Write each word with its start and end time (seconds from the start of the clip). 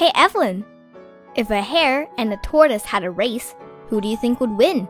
Hey, 0.00 0.10
Evelyn. 0.14 0.64
If 1.34 1.50
a 1.50 1.60
hare 1.60 2.08
and 2.16 2.32
a 2.32 2.38
tortoise 2.38 2.86
had 2.86 3.04
a 3.04 3.10
race, 3.10 3.54
who 3.88 4.00
do 4.00 4.08
you 4.08 4.16
think 4.16 4.40
would 4.40 4.56
win? 4.56 4.88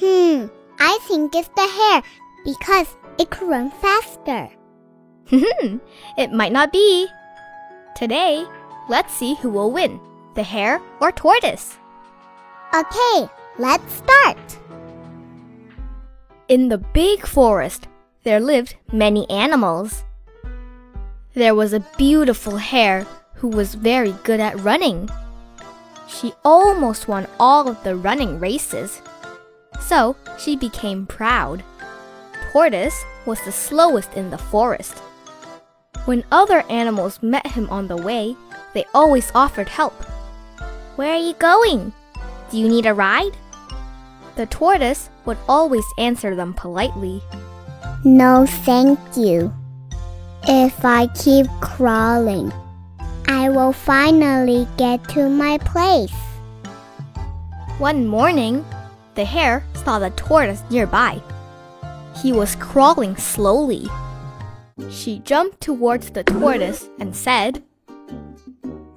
Hmm, 0.00 0.46
I 0.80 0.98
think 1.02 1.32
it's 1.36 1.46
the 1.54 1.64
hare 1.64 2.02
because 2.44 2.96
it 3.20 3.30
could 3.30 3.48
run 3.48 3.70
faster. 3.70 4.50
Hmm, 5.28 5.76
it 6.18 6.32
might 6.32 6.50
not 6.50 6.72
be. 6.72 7.06
Today, 7.94 8.44
let's 8.88 9.14
see 9.14 9.36
who 9.36 9.48
will 9.48 9.70
win 9.70 10.00
the 10.34 10.42
hare 10.42 10.80
or 11.00 11.12
tortoise. 11.12 11.78
Okay, 12.74 13.30
let's 13.60 13.94
start. 13.94 14.58
In 16.48 16.68
the 16.68 16.78
big 16.78 17.24
forest, 17.24 17.86
there 18.24 18.40
lived 18.40 18.74
many 18.92 19.30
animals. 19.30 20.02
There 21.34 21.54
was 21.54 21.72
a 21.72 21.86
beautiful 21.96 22.56
hare 22.56 23.06
who 23.40 23.48
was 23.48 23.74
very 23.74 24.12
good 24.22 24.38
at 24.38 24.60
running. 24.60 25.08
She 26.06 26.32
almost 26.44 27.08
won 27.08 27.26
all 27.38 27.68
of 27.68 27.82
the 27.82 27.96
running 27.96 28.38
races. 28.38 29.00
So 29.80 30.14
she 30.38 30.56
became 30.56 31.06
proud. 31.06 31.64
Tortoise 32.52 33.02
was 33.24 33.40
the 33.44 33.52
slowest 33.52 34.12
in 34.14 34.28
the 34.28 34.38
forest. 34.38 34.98
When 36.04 36.24
other 36.30 36.64
animals 36.68 37.22
met 37.22 37.46
him 37.46 37.68
on 37.70 37.88
the 37.88 37.96
way, 37.96 38.36
they 38.74 38.84
always 38.92 39.32
offered 39.34 39.68
help. 39.68 39.94
Where 40.96 41.14
are 41.14 41.26
you 41.28 41.34
going? 41.34 41.94
Do 42.50 42.58
you 42.58 42.68
need 42.68 42.84
a 42.84 42.92
ride? 42.92 43.36
The 44.36 44.46
tortoise 44.46 45.08
would 45.24 45.38
always 45.48 45.84
answer 45.96 46.34
them 46.34 46.52
politely. 46.52 47.22
No, 48.04 48.46
thank 48.46 48.98
you. 49.16 49.52
If 50.44 50.84
I 50.84 51.06
keep 51.08 51.46
crawling, 51.60 52.52
I 53.30 53.48
will 53.48 53.72
finally 53.72 54.66
get 54.76 55.08
to 55.10 55.28
my 55.28 55.56
place. 55.58 56.10
One 57.78 58.04
morning, 58.08 58.64
the 59.14 59.24
hare 59.24 59.64
saw 59.84 60.00
the 60.00 60.10
tortoise 60.10 60.64
nearby. 60.68 61.22
He 62.20 62.32
was 62.32 62.56
crawling 62.56 63.14
slowly. 63.16 63.86
She 64.90 65.20
jumped 65.20 65.60
towards 65.60 66.10
the 66.10 66.24
tortoise 66.24 66.88
and 66.98 67.14
said, 67.14 67.62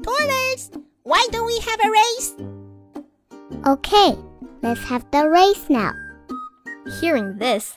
Tortoise, 0.00 0.70
why 1.02 1.26
don't 1.32 1.46
we 1.46 1.58
have 1.58 1.80
a 1.84 1.90
race? 1.90 2.34
Okay, 3.66 4.16
let's 4.62 4.84
have 4.84 5.10
the 5.10 5.28
race 5.28 5.68
now. 5.68 5.92
Hearing 7.00 7.36
this, 7.38 7.74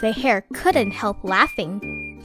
the 0.00 0.10
hare 0.10 0.44
couldn't 0.54 0.90
help 0.90 1.22
laughing. 1.22 2.20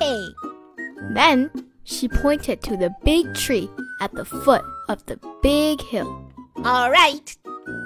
then 1.10 1.50
she 1.88 2.06
pointed 2.06 2.62
to 2.62 2.76
the 2.76 2.94
big 3.02 3.34
tree 3.34 3.68
at 4.00 4.12
the 4.12 4.24
foot 4.24 4.62
of 4.88 5.04
the 5.06 5.18
big 5.42 5.80
hill. 5.80 6.22
All 6.64 6.90
right, 6.90 7.36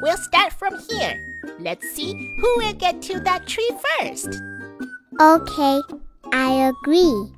we'll 0.03 0.17
start 0.17 0.53
from 0.53 0.77
here. 0.91 1.17
Let's 1.61 1.89
see 1.93 2.13
who 2.39 2.55
will 2.57 2.73
get 2.75 3.01
to 3.03 3.21
that 3.21 3.47
tree 3.47 3.71
first. 3.99 4.43
Okay, 5.21 5.81
I 6.33 6.73
agree. 6.73 7.31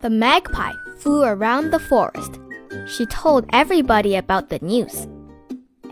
The 0.00 0.10
magpie 0.10 0.74
flew 0.98 1.24
around 1.24 1.70
the 1.70 1.80
forest. 1.80 2.38
She 2.86 3.04
told 3.06 3.46
everybody 3.52 4.14
about 4.14 4.50
the 4.50 4.60
news. 4.60 5.08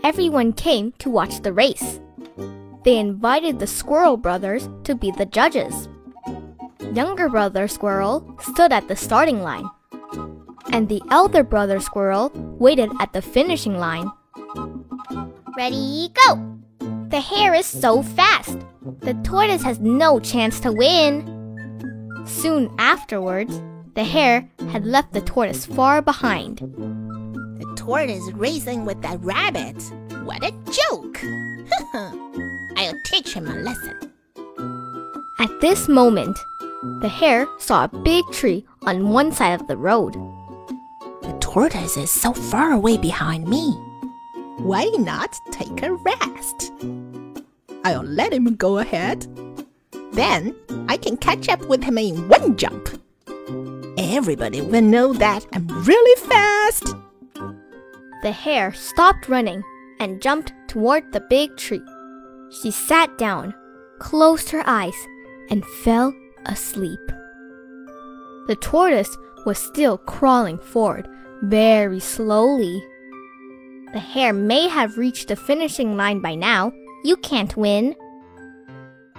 Everyone 0.03 0.53
came 0.53 0.93
to 0.99 1.09
watch 1.09 1.41
the 1.41 1.53
race. 1.53 1.99
They 2.83 2.97
invited 2.97 3.59
the 3.59 3.67
Squirrel 3.67 4.17
brothers 4.17 4.69
to 4.85 4.95
be 4.95 5.11
the 5.11 5.25
judges. 5.25 5.89
Younger 6.93 7.29
brother 7.29 7.67
Squirrel 7.67 8.37
stood 8.41 8.71
at 8.71 8.87
the 8.87 8.95
starting 8.95 9.41
line, 9.43 9.69
and 10.71 10.89
the 10.89 11.01
elder 11.11 11.43
brother 11.43 11.79
Squirrel 11.79 12.31
waited 12.33 12.89
at 12.99 13.13
the 13.13 13.21
finishing 13.21 13.77
line. 13.77 14.09
Ready, 15.57 16.09
go! 16.25 16.59
The 17.09 17.19
hare 17.19 17.53
is 17.53 17.65
so 17.65 18.01
fast. 18.01 18.57
The 19.01 19.13
tortoise 19.23 19.63
has 19.63 19.79
no 19.79 20.19
chance 20.19 20.59
to 20.61 20.71
win. 20.71 22.23
Soon 22.25 22.73
afterwards, 22.79 23.61
the 23.95 24.03
hare 24.03 24.49
had 24.69 24.85
left 24.85 25.11
the 25.13 25.21
tortoise 25.21 25.65
far 25.65 26.01
behind. 26.01 26.59
The 26.59 27.73
tortoise 27.75 28.31
racing 28.31 28.85
with 28.85 29.01
that 29.01 29.19
rabbit. 29.21 29.81
What 30.23 30.43
a 30.43 30.51
joke! 30.71 31.21
I'll 32.77 33.01
teach 33.05 33.33
him 33.33 33.47
a 33.47 33.55
lesson. 33.55 34.11
At 35.39 35.59
this 35.59 35.89
moment, 35.89 36.37
the 37.01 37.09
hare 37.09 37.47
saw 37.59 37.83
a 37.83 37.87
big 37.87 38.23
tree 38.31 38.65
on 38.83 39.09
one 39.09 39.31
side 39.31 39.59
of 39.59 39.67
the 39.67 39.77
road. 39.77 40.15
The 41.51 41.55
tortoise 41.55 41.97
is 41.97 42.09
so 42.09 42.31
far 42.31 42.71
away 42.71 42.95
behind 42.95 43.45
me. 43.45 43.73
Why 44.59 44.85
not 44.97 45.37
take 45.51 45.83
a 45.83 45.91
rest? 45.91 46.71
I'll 47.83 48.03
let 48.03 48.31
him 48.31 48.55
go 48.55 48.77
ahead. 48.77 49.27
Then 50.13 50.55
I 50.87 50.95
can 50.95 51.17
catch 51.17 51.49
up 51.49 51.59
with 51.65 51.83
him 51.83 51.97
in 51.97 52.29
one 52.29 52.55
jump. 52.55 52.87
Everybody 53.97 54.61
will 54.61 54.81
know 54.81 55.11
that 55.11 55.45
I'm 55.51 55.67
really 55.83 56.21
fast. 56.21 56.95
The 58.23 58.31
hare 58.31 58.71
stopped 58.71 59.27
running 59.27 59.61
and 59.99 60.21
jumped 60.21 60.53
toward 60.69 61.11
the 61.11 61.19
big 61.19 61.57
tree. 61.57 61.83
She 62.61 62.71
sat 62.71 63.17
down, 63.17 63.53
closed 63.99 64.51
her 64.51 64.63
eyes, 64.65 64.95
and 65.49 65.65
fell 65.83 66.13
asleep. 66.45 67.05
The 68.47 68.57
tortoise 68.61 69.17
was 69.45 69.57
still 69.57 69.97
crawling 69.97 70.57
forward 70.57 71.09
very 71.41 71.99
slowly. 71.99 72.83
The 73.93 73.99
hare 73.99 74.33
may 74.33 74.67
have 74.67 74.97
reached 74.97 75.27
the 75.27 75.35
finishing 75.35 75.97
line 75.97 76.21
by 76.21 76.35
now. 76.35 76.71
You 77.03 77.17
can't 77.17 77.55
win. 77.57 77.95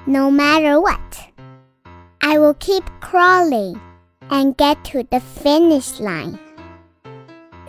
No 0.07 0.31
matter 0.31 0.81
what, 0.81 1.21
I 2.21 2.39
will 2.39 2.55
keep 2.55 2.85
crawling 3.01 3.81
and 4.31 4.57
get 4.57 4.85
to 4.87 5.07
the 5.11 5.21
finish 5.21 6.01
line. 6.01 6.39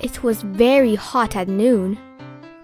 It 0.02 0.24
was 0.24 0.42
very 0.42 0.96
hot 0.96 1.36
at 1.36 1.48
noon. 1.48 1.98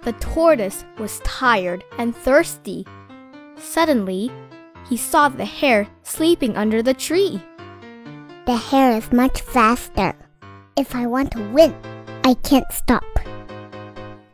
The 0.04 0.14
tortoise 0.14 0.86
was 0.98 1.20
tired 1.24 1.84
and 1.98 2.16
thirsty. 2.16 2.86
Suddenly, 3.58 4.32
he 4.88 4.98
saw 4.98 5.30
the 5.30 5.46
hare 5.46 5.88
sleeping 6.04 6.56
under 6.56 6.82
the 6.82 6.94
tree. 6.94 7.42
The 8.46 8.56
hare 8.56 8.98
is 8.98 9.12
much 9.12 9.42
faster. 9.42 10.16
If 10.80 10.96
I 10.96 11.08
want 11.08 11.32
to 11.32 11.44
win, 11.50 11.76
I 12.24 12.36
can't 12.36 12.72
stop. 12.72 13.04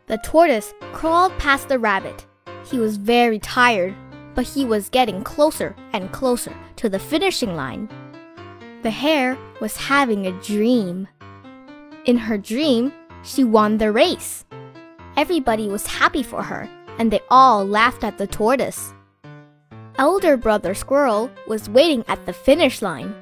The 0.06 0.18
tortoise 0.18 0.72
crawled 0.92 1.36
past 1.40 1.68
the 1.68 1.76
rabbit. 1.76 2.24
He 2.70 2.78
was 2.78 2.98
very 2.98 3.40
tired, 3.40 3.96
but 4.36 4.46
he 4.46 4.64
was 4.64 4.88
getting 4.88 5.24
closer 5.24 5.74
and 5.92 6.12
closer 6.12 6.54
to 6.76 6.88
the 6.88 7.00
finishing 7.00 7.56
line. 7.56 7.88
The 8.82 8.90
hare 8.90 9.36
was 9.60 9.76
having 9.76 10.24
a 10.24 10.40
dream. 10.40 11.08
In 12.04 12.16
her 12.16 12.38
dream, 12.38 12.92
she 13.24 13.42
won 13.42 13.78
the 13.78 13.90
race. 13.90 14.44
Everybody 15.16 15.66
was 15.66 15.88
happy 15.98 16.22
for 16.22 16.44
her, 16.44 16.70
and 16.96 17.10
they 17.10 17.22
all 17.28 17.66
laughed 17.66 18.04
at 18.04 18.18
the 18.18 18.26
tortoise. 18.28 18.94
Elder 19.98 20.36
brother 20.36 20.74
Squirrel 20.74 21.28
was 21.48 21.68
waiting 21.68 22.04
at 22.06 22.24
the 22.24 22.32
finish 22.32 22.82
line. 22.82 23.12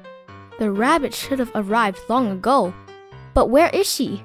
The 0.59 0.69
rabbit 0.69 1.11
should 1.11 1.39
have 1.39 1.51
arrived 1.55 2.01
long 2.07 2.29
ago, 2.29 2.71
but 3.35 3.51
where 3.51 3.69
is 3.69 3.85
she? 3.85 4.23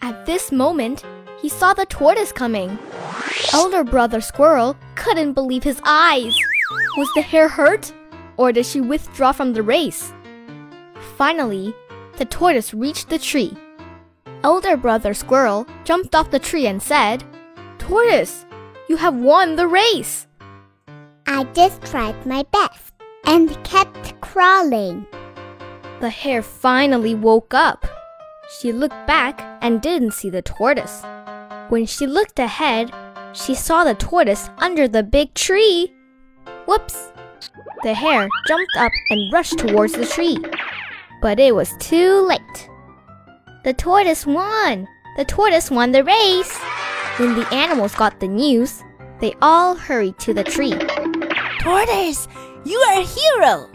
At 0.00 0.26
this 0.26 0.52
moment, 0.52 1.02
he 1.40 1.48
saw 1.48 1.74
the 1.74 1.86
tortoise 1.86 2.30
coming. 2.30 2.78
Elder 3.52 3.82
brother 3.82 4.20
Squirrel 4.20 4.76
couldn't 4.94 5.32
believe 5.32 5.64
his 5.64 5.80
eyes. 5.84 6.34
Was 6.96 7.08
the 7.14 7.22
hare 7.22 7.48
hurt? 7.48 7.92
Or 8.36 8.52
did 8.52 8.66
she 8.66 8.80
withdraw 8.80 9.32
from 9.32 9.54
the 9.54 9.62
race? 9.62 10.12
Finally, 11.16 11.74
the 12.18 12.26
tortoise 12.26 12.74
reached 12.74 13.08
the 13.08 13.18
tree. 13.18 13.56
Elder 14.44 14.76
brother 14.76 15.14
Squirrel 15.14 15.66
jumped 15.84 16.14
off 16.14 16.30
the 16.30 16.38
tree 16.38 16.66
and 16.66 16.82
said, 16.82 17.24
Tortoise, 17.78 18.44
you 18.88 18.96
have 18.96 19.16
won 19.16 19.56
the 19.56 19.66
race. 19.66 20.26
I 21.26 21.44
just 21.54 21.82
tried 21.82 22.26
my 22.26 22.44
best 22.52 22.92
and 23.24 23.56
kept 23.64 24.20
crawling. 24.20 25.06
The 26.00 26.10
hare 26.10 26.42
finally 26.42 27.14
woke 27.14 27.54
up. 27.54 27.86
She 28.58 28.70
looked 28.70 29.06
back 29.06 29.40
and 29.62 29.80
didn't 29.80 30.12
see 30.12 30.28
the 30.28 30.42
tortoise. 30.42 31.02
When 31.70 31.86
she 31.86 32.06
looked 32.06 32.38
ahead, 32.38 32.92
she 33.32 33.54
saw 33.54 33.82
the 33.82 33.94
tortoise 33.94 34.50
under 34.58 34.86
the 34.86 35.02
big 35.02 35.32
tree. 35.34 35.94
Whoops! 36.66 37.12
The 37.82 37.94
hare 37.94 38.28
jumped 38.46 38.76
up 38.78 38.92
and 39.10 39.32
rushed 39.32 39.58
towards 39.58 39.94
the 39.94 40.06
tree. 40.06 40.38
But 41.22 41.40
it 41.40 41.54
was 41.54 41.74
too 41.78 42.26
late. 42.26 42.68
The 43.64 43.72
tortoise 43.72 44.26
won! 44.26 44.86
The 45.16 45.24
tortoise 45.24 45.70
won 45.70 45.92
the 45.92 46.04
race! 46.04 46.56
When 47.16 47.34
the 47.34 47.48
animals 47.54 47.94
got 47.94 48.20
the 48.20 48.28
news, 48.28 48.82
they 49.20 49.34
all 49.40 49.74
hurried 49.74 50.18
to 50.20 50.34
the 50.34 50.44
tree. 50.44 50.74
Tortoise, 51.60 52.28
you 52.64 52.78
are 52.78 53.00
a 53.00 53.04
hero. 53.04 53.70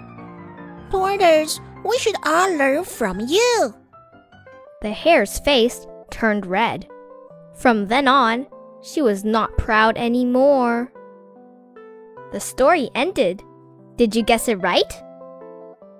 Tortoise, 0.91 1.59
we 1.83 1.97
should 1.97 2.15
all 2.23 2.55
learn 2.57 2.83
from 2.83 3.19
you. 3.19 3.73
The 4.81 4.91
hare's 4.91 5.39
face 5.39 5.85
turned 6.09 6.45
red. 6.45 6.87
From 7.55 7.87
then 7.87 8.07
on, 8.07 8.47
she 8.81 9.01
was 9.01 9.23
not 9.23 9.57
proud 9.57 9.97
anymore. 9.97 10.91
The 12.31 12.39
story 12.39 12.89
ended. 12.95 13.43
Did 13.97 14.15
you 14.15 14.23
guess 14.23 14.47
it 14.47 14.55
right? 14.55 14.91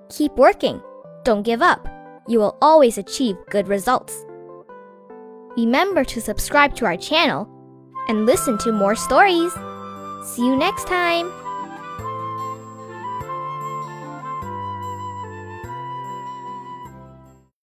Keep 0.08 0.32
working. 0.32 0.82
Don't 1.24 1.42
give 1.42 1.62
up. 1.62 1.88
You 2.26 2.38
will 2.38 2.56
always 2.60 2.98
achieve 2.98 3.36
good 3.50 3.68
results. 3.68 4.24
Remember 5.56 6.04
to 6.04 6.20
subscribe 6.20 6.74
to 6.76 6.86
our 6.86 6.96
channel 6.96 7.48
and 8.08 8.26
listen 8.26 8.58
to 8.58 8.72
more 8.72 8.96
stories. 8.96 9.52
See 10.24 10.46
you 10.46 10.56
next 10.56 10.86
time. 10.86 11.41